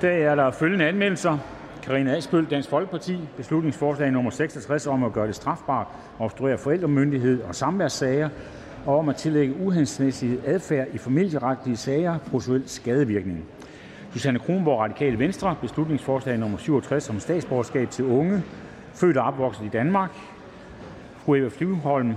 [0.00, 1.38] dag er der følgende anmeldelser.
[1.82, 5.86] Karina Asbøl, Dansk Folkeparti, beslutningsforslag nummer 66 om at gøre det strafbart
[6.20, 8.28] at obstruere forældremyndighed og samværssager,
[8.86, 13.44] og om at tillægge uhensigtsmæssig adfærd i familieretlige sager processuel skadevirkning.
[14.12, 18.42] Susanne Kronborg, Radikale Venstre, beslutningsforslag nummer 67 om statsborgerskab til unge,
[18.94, 20.10] født og opvokset i Danmark.
[21.16, 22.14] Fru Eva Flyvholm,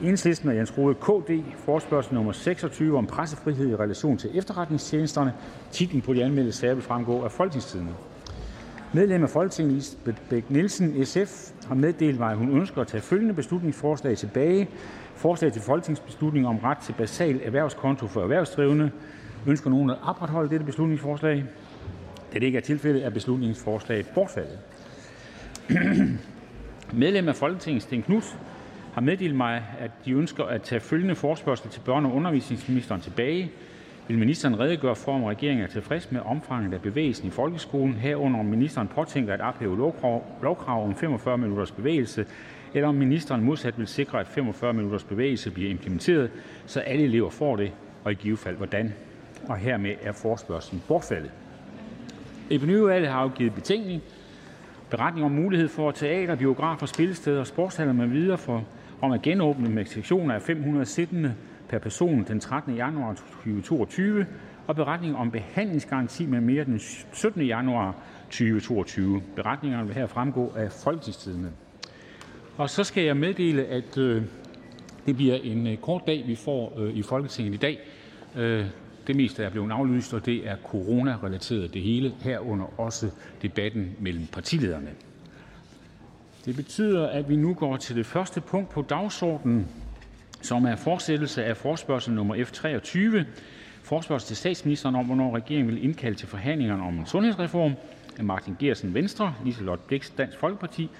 [0.00, 5.32] Enhedslisten og Jens Rohde KD, forspørgsel nummer 26 om pressefrihed i relation til efterretningstjenesterne.
[5.70, 7.90] Titlen på de anmeldte sager vil fremgå af folketingstidene.
[8.92, 13.00] Medlem af Folketinget Lisbeth Bæk Nielsen (SF) har meddelt mig, at hun ønsker at tage
[13.00, 14.68] følgende beslutningsforslag tilbage:
[15.14, 18.90] Forslag til folketingsbeslutning om ret til basal erhvervskonto for erhvervsdrivende.
[19.46, 21.44] Ønsker nogen at opretholde dette beslutningsforslag?
[22.32, 24.58] Da det ikke er tilfældet, er beslutningsforslaget bortfaldet.
[26.92, 28.38] Medlem af Folketinget Sten Knudsen
[28.92, 33.50] har meddelt mig, at de ønsker at tage følgende forespørgsel til børne- og undervisningsministeren tilbage:
[34.08, 38.40] Vil ministeren redegøre for, om regeringen er tilfreds med omfanget af bevægelsen i folkeskolen, herunder
[38.40, 39.76] om ministeren påtænker at ophæve
[40.42, 42.26] lovkrav om 45 minutters bevægelse,
[42.74, 46.30] eller om ministeren modsat vil sikre, at 45 minutters bevægelse bliver implementeret,
[46.66, 47.72] så alle elever får det,
[48.04, 48.92] og i givet fald hvordan?
[49.48, 51.30] Og hermed er forspørgselen bortfaldet.
[52.50, 54.02] Epidemiudvalget har afgivet betænkning.
[54.90, 58.64] Beretning om mulighed for teater, biografer, spillesteder, sportshaller med videre for,
[59.02, 61.34] om at genåbne med sektioner af 500 siddende
[61.68, 62.74] per person den 13.
[62.74, 64.26] januar 2022
[64.66, 66.80] og beretning om behandlingsgaranti med mere den
[67.12, 67.42] 17.
[67.42, 69.22] januar 2022.
[69.36, 71.50] Beretningerne vil her fremgå af Folketingstidende.
[72.56, 74.22] Og så skal jeg meddele, at øh,
[75.06, 77.78] det bliver en øh, kort dag, vi får øh, i Folketinget i dag.
[78.36, 78.66] Øh,
[79.06, 83.10] det meste er blevet aflyst, og det er corona-relateret det hele, herunder også
[83.42, 84.88] debatten mellem partilederne.
[86.44, 89.68] Det betyder, at vi nu går til det første punkt på dagsordenen,
[90.40, 93.26] som er fortsættelse af forspørgsel nummer F 23.
[93.82, 97.74] Forspørgsel til statsministeren om, hvornår regeringen vil indkalde til forhandlingerne om en sundhedsreform.
[98.18, 100.90] Af Martin Gersen, Venstre, Liselott Blix, Dansk Folkeparti,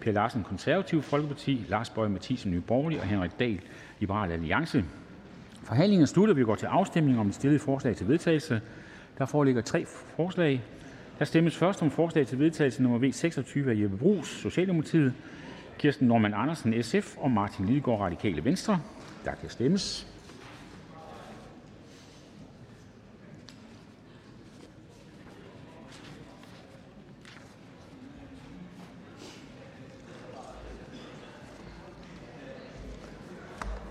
[0.00, 3.60] Per Larsen, Konservativ Folkeparti, Lars Bøge Mathisen, Nye Borgerlige og Henrik Dahl,
[4.00, 4.84] Liberal Alliance.
[5.62, 6.34] Forhandlingen slutter.
[6.34, 8.60] Vi går til afstemning om et stillede forslag til vedtagelse.
[9.18, 9.86] Der foreligger tre
[10.16, 10.62] forslag.
[11.18, 15.14] Der stemmes først om forslag til vedtagelse nummer V 26 af Jeppe Bruus, Socialdemokratiet,
[15.78, 18.80] Kirsten Norman Andersen, SF og Martin Lidegaard, Radikale Venstre.
[19.24, 20.06] Der kan stemmes.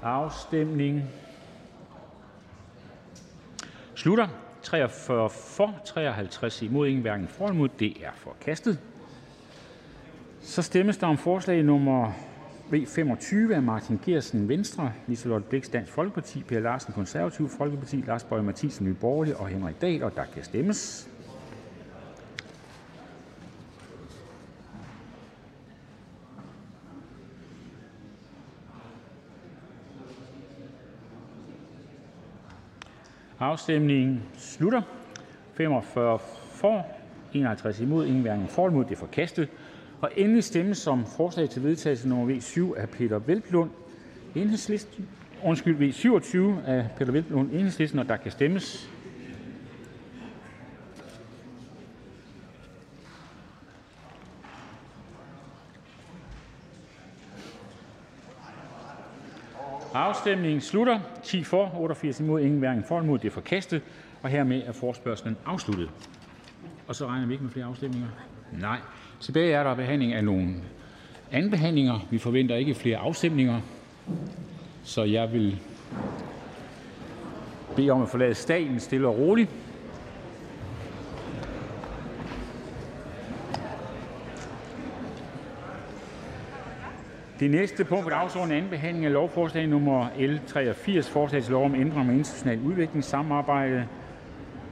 [0.03, 1.03] Afstemning
[3.95, 4.50] slutter.
[4.63, 7.69] 43 for, 53 imod, ingen hverken for eller imod.
[7.79, 8.79] Det er forkastet.
[10.41, 12.11] Så stemmes der om forslag nummer
[12.71, 18.23] V 25 af Martin Geertsen (Venstre), Liselotte Blixt (Dansk Folkeparti), Per Larsen Konservativ Folkeparti), Lars
[18.23, 21.09] Bøge Mathisen, (Nye Borgerlige) og Henrik Dahl, og der kan stemmes.
[33.41, 34.81] Afstemningen slutter.
[35.53, 36.19] 45
[36.51, 36.85] for,
[37.33, 38.85] 51 imod, ingen hverken for imod.
[38.85, 39.49] Det er forkastet.
[40.01, 43.69] Og endelig stemmes som forslag til vedtagelse nummer V 7 af Peter Velblund,
[44.35, 45.07] Enhedslisten.
[45.43, 48.89] Undskyld, V 27 af Peter Velblund, Enhedslisten, og der kan stemmes.
[59.93, 60.99] Afstemningen slutter.
[61.23, 63.19] 10 for, 88 imod, ingen hverken for imod.
[63.19, 63.81] Det er forkastet.
[64.21, 65.89] Og hermed er forspørgselen afsluttet.
[66.87, 68.07] Og så regner vi ikke med flere afstemninger?
[68.51, 68.77] Nej.
[69.19, 70.55] Tilbage er der behandling af nogle
[71.31, 72.07] anden behandlinger.
[72.09, 73.61] Vi forventer ikke flere afstemninger.
[74.83, 75.59] Så jeg vil
[77.75, 79.49] bede om at forlade staten stille og roligt.
[87.41, 91.51] Det næste punkt på dagsordenen er anden behandling af lovforslag nummer L 83, forslag til
[91.51, 93.85] lov om ændring af internationalt udviklingssamarbejde.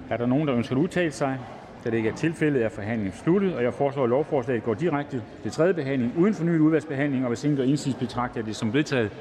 [0.09, 1.39] Er der nogen, der ønsker at udtale sig?
[1.83, 5.21] Da det ikke er tilfældet, er forhandlingen sluttet, og jeg foreslår, at lovforslaget går direkte
[5.43, 8.73] til tredje behandling uden fornyet udvalgsbehandling, og hvis ingen gør indsigelse, betragter jeg det som
[8.73, 9.11] vedtaget.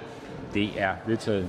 [0.55, 1.47] Det er vedtaget.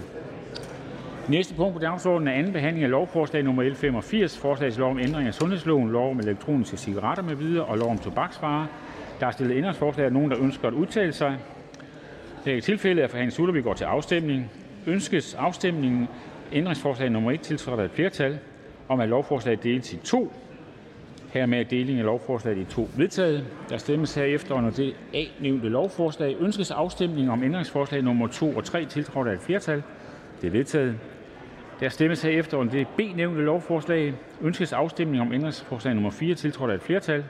[1.30, 4.92] Næste punkt på dagsordenen er anden behandling af lovforslag nummer L 85, forslag til lov
[4.92, 8.66] om ændring af sundhedsloven, lov om elektroniske cigaretter med videre og lov om tobaksvarer.
[9.20, 11.38] Der er stillet ændringsforslag af nogen, der ønsker at udtale sig.
[12.46, 13.54] Det er ikke tilfældet, at forhandlingen slutter.
[13.54, 14.52] Vi går til afstemning.
[14.88, 16.08] Ønskes afstemningen
[16.54, 18.40] ændringsforslag nummer 1 tiltrådt af et flertal
[18.88, 20.34] om, at lovforslaget deles i to.
[21.34, 23.46] Hermed er delingen af lovforslaget i to vedtaget.
[23.70, 26.36] Der stemmes herefter under det A-nævnte lovforslag.
[26.40, 29.84] Ønskes afstemning om ændringsforslag nummer 2 og 3 tiltrådt af et flertal?
[30.42, 30.96] Det er vedtaget.
[31.80, 34.14] Der stemmes herefter om det B-nævnte lovforslag.
[34.42, 37.24] Ønskes afstemning om ændringsforslag nummer 4, tiltrådt af et flertal?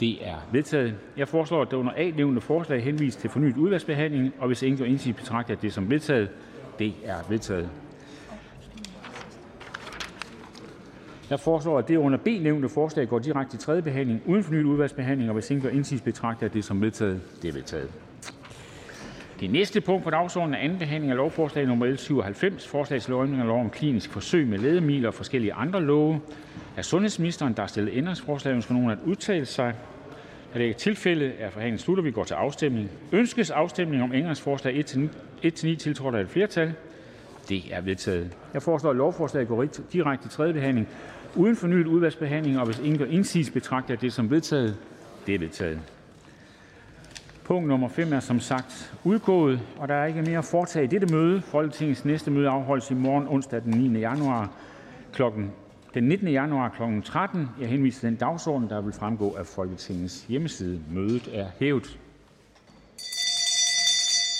[0.00, 0.94] Det er vedtaget.
[1.16, 4.84] Jeg foreslår, at det under A-nævnte forslag henvises til fornyet udvalgsbehandling, og hvis ingen gør
[4.84, 6.28] indsigelse, betragter jeg det som vedtaget.
[6.78, 7.68] Det er vedtaget.
[11.30, 15.30] Jeg foreslår, at det under B-nævnte forslag går direkte til tredje behandling uden fornyet udvalgsbehandling,
[15.30, 17.20] og hvis ingen gør indsigelse, betragter jeg det som vedtaget.
[17.42, 17.90] Det er vedtaget.
[19.40, 23.10] Det næste punkt på dagsordenen er anden behandling af lovforslag nummer L 97, forslag til
[23.10, 26.20] lovgivning af lov om klinisk forsøg med lægemidler og forskellige andre love.
[26.76, 29.74] Af sundhedsministeren, der har stillet ændringsforslag, ønsker nogen at udtale sig?
[30.54, 32.90] Da det ikke er tilfældet, er forhandlingen sluttet, vi går til afstemning.
[33.12, 34.84] Ønskes afstemning om ændringsforslag
[35.44, 36.74] 1-9, tiltrådt af et flertal?
[37.48, 38.36] Det er vedtaget.
[38.54, 40.88] Jeg foreslår, at lovforslaget går direkte til tredje behandling
[41.34, 44.76] uden fornyet udvalgsbehandling, og hvis ingen gør indsigelse, betragter jeg det som vedtaget.
[45.26, 45.95] Det er vedtaget.
[47.46, 50.88] Punkt nummer 5 er som sagt udgået, og der er ikke mere at foretage i
[50.88, 51.40] dette møde.
[51.40, 53.98] Folketingets næste møde afholdes i morgen, onsdag den 9.
[53.98, 54.50] januar
[55.12, 55.52] klokken
[55.94, 56.28] den 19.
[56.28, 57.02] januar kl.
[57.04, 57.48] 13.
[57.60, 60.80] Jeg henviser til den dagsorden, der vil fremgå af Folketingets hjemmeside.
[60.90, 61.98] Mødet er hævet.